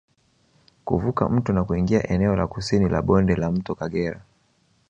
Kuvuka 0.85 1.29
mto 1.29 1.53
na 1.53 1.63
kuingia 1.63 2.07
eneo 2.07 2.35
la 2.35 2.47
kusini 2.47 2.89
la 2.89 3.01
bonde 3.01 3.35
la 3.35 3.51
mto 3.51 3.75
Kagera 3.75 4.21